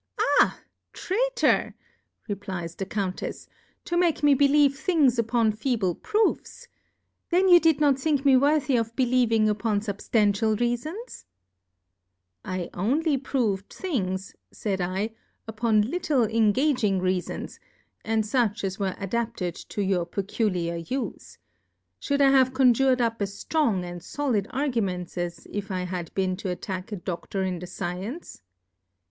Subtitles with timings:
[0.39, 0.59] Ah!
[0.93, 1.75] Tray tor,
[2.27, 3.47] repl/es the CouMcfs^
[3.85, 6.67] to make me believe things upon feeble Proofs:
[7.31, 11.25] Then^ you did not think me worthy of believ ing upon fubrtantial Reafons f
[12.43, 17.59] I only prov'd things, fays /, upon little enga ging Reafons,
[18.03, 21.37] and fuch as were a dapted to your peculiar Ufe:
[21.99, 26.35] Should I have conjur'd up as ftrong and folid Arguments, as if I had been
[26.37, 28.41] to attack a Dodor in the Science